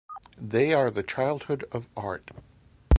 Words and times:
They 0.41 0.73
are 0.73 0.89
the 0.89 1.03
childhood 1.03 1.63
of 1.71 1.87
art. 1.95 2.31